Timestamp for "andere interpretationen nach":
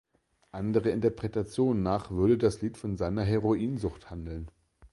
0.51-2.09